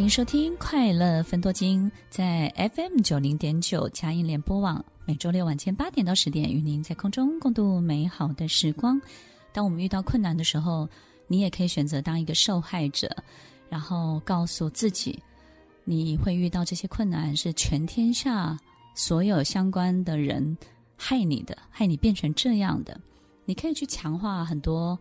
[0.00, 8.98] 欢迎收听《快乐分多金》，在 FM 九零点九佳音联播网，每周六晚间八点到十点，与您在空中共度美好的时光。
[9.52, 10.88] 当我们遇到困难的时候，
[11.26, 13.14] 你也可以选择当一个受害者，
[13.68, 15.22] 然后告诉自己，
[15.84, 18.58] 你会遇到这些困难是全天下
[18.94, 20.56] 所有相关的人
[20.96, 22.98] 害你的，害你变成这样的。
[23.44, 24.98] 你可以去强化很多。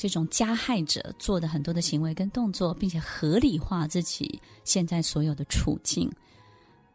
[0.00, 6.10] 这种加害者做的很多的行为跟动作，并且合理化自己现在所有的处境，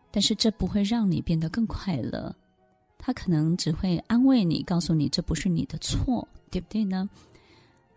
[0.10, 2.36] 但是这不会让你变得更快乐，
[2.98, 7.08] 他可能只会安慰你，告诉你这不是你的错，对不对呢？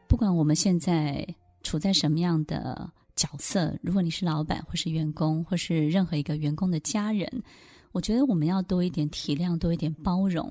[0.06, 1.27] 不管我们现在
[1.62, 7.27] 处在什么样的角色，如果你是老板或是员工，或是任何一个员工的家人，
[7.92, 10.46] 我觉得我们要多一点体谅，多一点包容。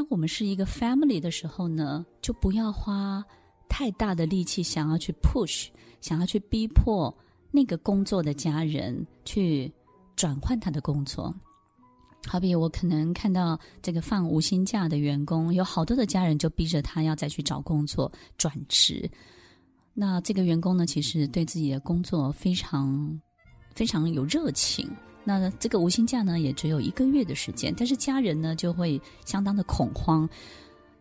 [0.00, 3.22] 当我们是一个 family 的时候呢，就不要花
[3.68, 5.68] 太大的力气想要去 push，
[6.00, 7.14] 想要去逼迫
[7.50, 9.70] 那个工作的家人去
[10.16, 11.30] 转换他的工作。
[12.26, 19.06] 好比我可能看到这个放无薪假的员工，有好多的家人就逼着他要再去找工作转职。
[19.92, 23.20] 那这个员工呢，其实对自己的工作非常
[23.74, 24.90] 非常有热情。
[25.24, 30.28] 那这个无薪假呢，也只有一个月的时间，但是家人呢就会相当的恐慌。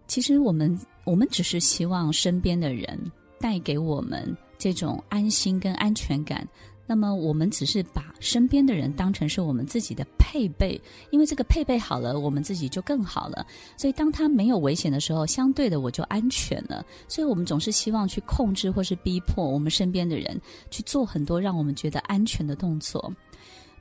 [0.08, 3.00] 其实我们我们只是希望身边的人
[3.40, 6.48] 带给我们这种安心跟安全感。
[6.86, 13.46] 那么我们只是把身边的人当成是我们自己的配备，因为这个配备好了，我们自己就更好了。
[13.78, 16.84] 所以当他没有危险的时候，相对的我就安全了。
[17.08, 23.14] 所以我们总是希望去控制或是逼迫我们身边的人去做很多让我们觉得安全的动作。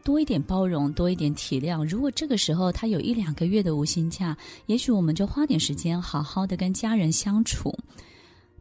[0.08, 1.84] 多一点包容，多一点体谅。
[1.84, 7.78] 如果这个时候他有一两个月的无薪假，也许我们就花点时间，好好的跟家人相处，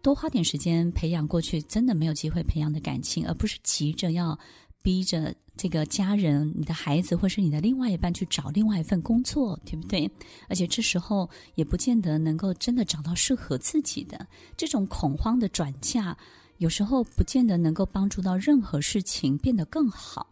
[0.01, 4.37] 多花点时间培养过去真的没有机会培养的感情，而不是急着要
[4.83, 10.11] 逼着这个家人、你的孩子或是你的另外一半去找另外一份工作，对不对？
[10.49, 14.27] 而且这时候也不见得能够真的找到适合自己的。
[14.57, 16.17] 这种恐慌的转嫁，
[16.57, 20.27] 有时候不见得能够帮助到任何事情变得更好。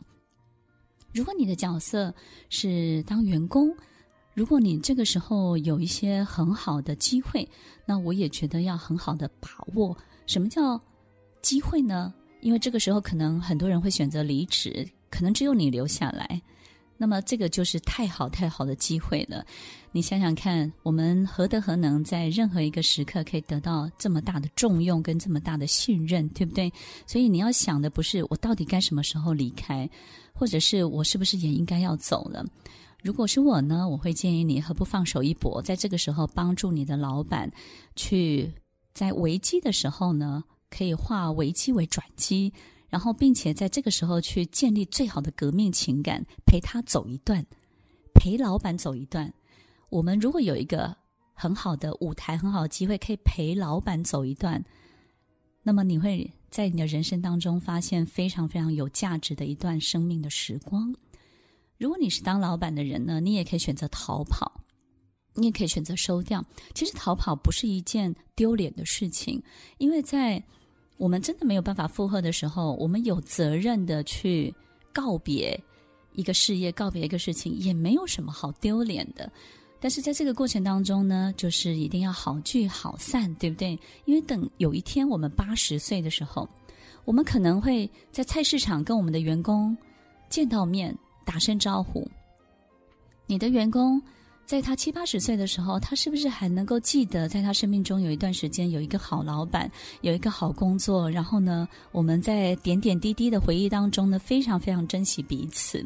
[1.16, 2.14] 如果你的角色
[2.50, 3.74] 是当员工，
[4.34, 7.48] 如果你这个时候有一些很好的机会，
[7.86, 9.98] 那我也觉得要很好的把握。
[10.26, 10.78] 什么叫
[11.42, 12.14] 机会呢？
[12.42, 16.42] 因为这个时候可能很多人会选择离职，可能只有你留下来。
[16.98, 19.46] 那么这个就是太好太好的机会了。
[19.92, 26.72] 你想想看，我们何德何能，在任何一个时刻可以得到这么大的重用跟这么大的信任，对不对？
[27.08, 29.90] 所以你要想的不是我到底该什么时候离开。
[30.38, 32.46] 或者是我是不是也应该要走了？
[33.02, 37.50] 如果是我呢，我会建议你何不放手一搏，在这个时候帮助你的老板，
[37.96, 38.52] 去
[38.94, 42.52] 在危机的时候呢，可以化危机为转机，
[42.90, 47.46] 然后并且在这个时候去建立最好的革命情感，陪他走一段，
[48.14, 49.34] 陪老板走一段。
[49.90, 50.96] 我们如果有一个
[51.34, 54.64] 很好的舞台，很好的机会，可以陪老板走一段，
[55.64, 56.32] 那么你会。
[56.52, 60.96] 在你的人生当中，发现非常非常有价值的一段生命的时光。
[61.78, 64.64] 如果你是当老板的人呢，你也可以选择逃跑，
[65.34, 66.42] 你也可以选择收掉。
[66.74, 69.44] 其实逃跑不是一件丢脸的事情，
[69.80, 70.42] 因为在
[70.98, 74.54] 我们真的没有办法负荷的时候，我们有责任的去
[74.94, 75.60] 告别
[76.14, 79.30] 一个事业，告别一个事情，也没有什么好丢脸的。
[79.80, 83.78] 但是在这个过程当中呢，就是一定要好聚好散，对不对？
[84.06, 86.48] 因为等有一天我们八十岁的时候，
[87.04, 89.78] 我们可能会在菜市场跟我们的员工
[90.30, 92.08] 见到面，打声招呼。
[93.28, 94.02] 你的员工
[94.46, 99.70] 在他七八十岁的时候，他是不是还能够记得，在他生命中有一段时间有一个好老板，
[100.02, 101.10] 有一个好工作？
[101.10, 105.84] 然后呢，我们在点点滴滴的回忆当中呢，非常非常珍惜彼此。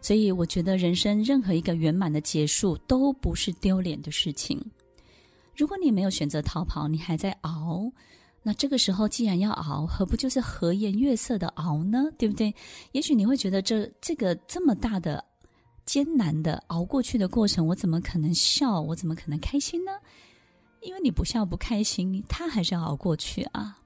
[0.00, 4.58] 所以，我觉得人生任何一个圆满的结束都不是丢脸的事情。
[5.54, 7.92] 如果你没有选择逃跑，你还在熬，
[8.42, 12.06] 那这个时候既然要熬，何不就是和颜悦色的熬呢？
[12.16, 12.52] 对不对？
[12.92, 15.22] 也许你会觉得这这个这么大的
[15.84, 18.80] 艰难的熬过去的过程，我怎么可能笑？
[18.80, 19.92] 我怎么可能开心呢？
[20.80, 23.78] 因为你不笑不开心，他还是要熬过去啊。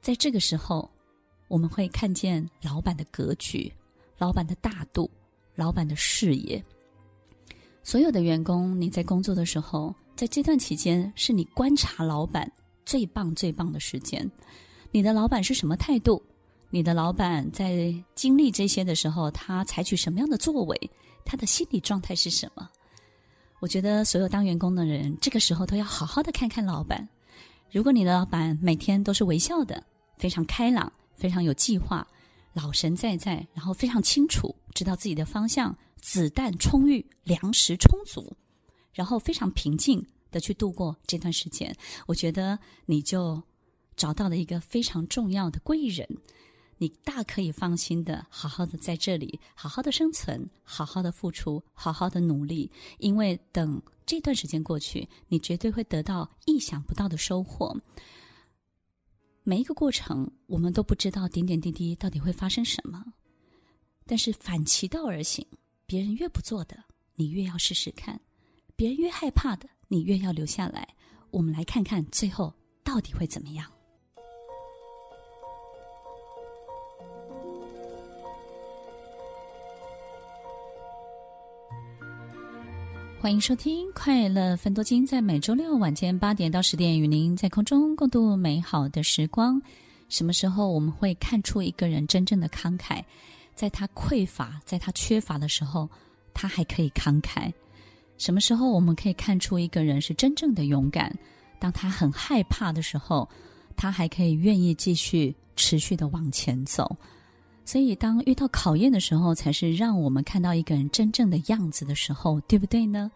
[0.00, 0.90] 在这个时候，
[1.48, 3.72] 我们会看见老板的格局，
[4.18, 5.10] 老板的大度。
[5.56, 6.60] 老板的视野，
[7.84, 12.50] 所有的员工，你在工作的时候，在这段期间是你观察老板
[12.84, 14.28] 最棒、最棒的时间。
[14.90, 16.20] 你的老板是什么态度？
[16.70, 20.90] 你的老板在经历这些的时候，他采取什么样的作为？
[21.24, 22.68] 他的心理状态是什么？
[23.60, 27.08] 我觉得所有当员工的人，这个时候都要好好的看看老板。
[27.70, 29.82] 如果你的老板每天都是微笑的，
[30.18, 32.06] 非常开朗，非常有计划。
[32.52, 38.36] 老神在在，然后非常清楚知道自己的方向，子弹充裕，粮食充足，
[38.92, 41.74] 然后非常平静的去度过这段时间，
[42.06, 42.56] 我觉得
[42.86, 43.42] 你就
[43.96, 46.06] 找到了一个非常重要的贵人。
[46.78, 52.70] 你大可以放心的，好好的在这里，好好的生存，好好的付出，好好的努力。
[52.98, 57.76] 因为等这段时间过去，你绝对会得到意想不到的收获。
[59.42, 63.04] 每一个过程，我们都不知道点点滴滴到底会发生什么。
[64.06, 65.46] 但是反其道而行，
[65.86, 66.84] 别人越不做的，
[67.14, 68.16] 你越要试试看；
[68.74, 70.94] 别人越害怕的，你越要留下来。
[71.30, 73.70] 我们来看看最后到底会怎么样。
[83.24, 89.58] 欢迎收听《快乐分多金》，在每周六晚间八点到十点，与您在空中共度美好的时光。
[90.10, 93.02] 什么时候我们会看出一个人真正的慷慨？
[93.54, 95.88] 在他匮乏、在他缺乏的时候，
[96.34, 97.50] 他还可以慷慨。
[98.18, 101.10] 什么时候我们可以看出一个人是真正的勇敢？
[101.58, 103.26] 当他很害怕的时候，
[103.74, 106.94] 他还可以愿意继续持续的往前走。
[107.64, 113.10] 所以，当遇到考验的时候，才是让我们看到一个人真正的样子的时候，对不对呢？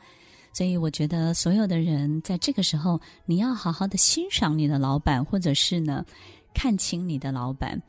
[0.53, 6.05] 所以，我觉得所有的人在这个时候，你要好好的欣赏你的老板，或者是呢，
[6.55, 7.81] 看清你的老板。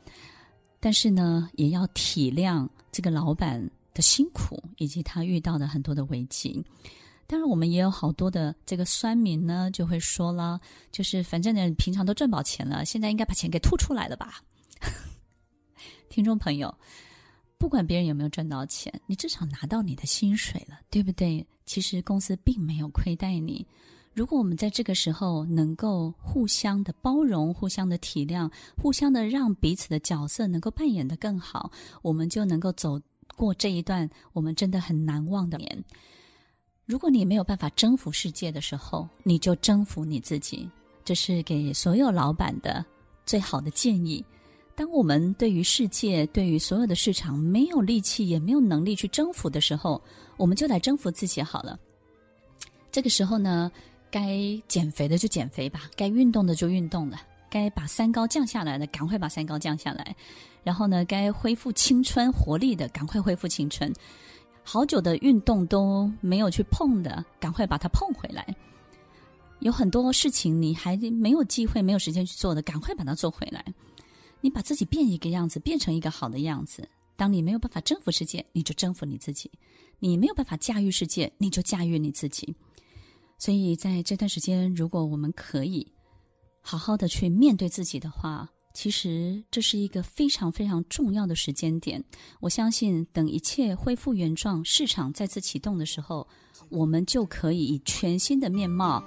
[0.78, 6.64] 但是呢，也要体谅这个老板的辛苦，以及他遇到的很多的危机。
[7.26, 10.60] 当然，我们也有好多的这个酸民呢，就会说了，
[10.92, 14.42] 就是反正呢，平常都赚饱钱了，现在应该把钱给吐出来了吧。
[16.08, 16.74] 听众朋友，
[17.58, 21.46] 不管别人有没有赚到钱，你至少拿到你的薪水了，对不对？
[21.66, 23.66] 其实公司并没有亏待你。
[24.12, 31.70] 如果我们在这个时候能够互相的包容、互相的体谅、互相的让彼此的角色能够扮演得更好，
[32.02, 33.00] 我们就能够走
[33.36, 35.84] 过这一段我们真的很难忘的年。
[36.86, 40.68] 如果你没有办法征服世界的时候，你就征服你自己。
[41.04, 42.84] 这是给所有老板的
[43.24, 44.24] 最好的建议。
[44.74, 50.00] 当我们对于世界、对于所有的市场没有力气，也没有能力去征服的时候，
[50.36, 51.78] 我们就来征服自己好了。
[52.90, 53.70] 这个时候呢，
[54.10, 57.20] 该减肥的就减肥吧，该运动的就运动了，
[57.50, 60.16] 该把三高降下来的，赶快把三高降下来。
[60.64, 63.92] 然后呢，该恢复青春活力的，赶快恢复青春。
[64.62, 68.46] 好久的运动都没有去碰的，赶快把它碰回来。
[69.60, 73.64] 有很多事情你还没有机会、没有时间去做的，赶快把它做回来。
[74.40, 76.88] 你把自己变一个样子，变成一个好的样子。
[77.16, 79.50] 当你没有办法征服世界，你就征服你自己；
[79.98, 82.54] 你没有办法驾驭世界，你就驾驭你自己。
[83.38, 85.86] 所以在这段时间，如果我们可以
[86.60, 92.02] 好好的去面对自己的话，其实这是一个非常非常重要的时间点。
[92.40, 96.26] 我相信，等一切恢复原状，市场再次启动的时候，
[96.68, 99.02] 我们就可以以全新的面貌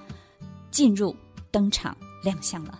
[0.69, 1.15] 进入
[1.49, 2.79] 登场亮相了。